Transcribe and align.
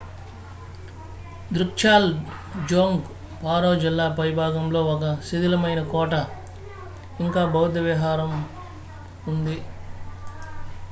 దృక్జ్యాల్ 1.51 2.07
డ్జోంగ్ 2.61 3.03
పారో 3.41 3.69
జిల్లా 3.83 4.07
పై 4.17 4.27
భాగంలో 4.39 4.81
ఒక 4.93 5.11
శిధిలమైన 5.27 5.81
కోట 5.91 6.13
ఇంకా 7.19 7.43
బౌద్ధ 7.55 7.77
విహారం 7.87 8.33
ఫోన్దేయ్ 9.19 9.61
గ్రామంలో 9.61 9.77
ఉంది 10.35 10.67